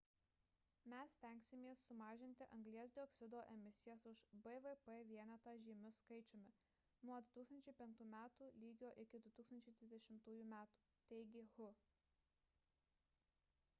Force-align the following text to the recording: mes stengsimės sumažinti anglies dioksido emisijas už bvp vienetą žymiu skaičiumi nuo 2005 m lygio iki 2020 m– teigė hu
mes 0.91 1.09
stengsimės 1.15 1.81
sumažinti 1.89 2.45
anglies 2.55 2.93
dioksido 2.95 3.41
emisijas 3.55 4.05
už 4.11 4.23
bvp 4.47 4.95
vienetą 5.11 5.53
žymiu 5.67 5.91
skaičiumi 5.97 6.53
nuo 7.11 7.19
2005 7.29 8.01
m 8.07 8.15
lygio 8.63 8.91
iki 9.05 9.21
2020 9.27 10.31
m– 10.47 10.57
teigė 11.13 11.45
hu 11.53 11.69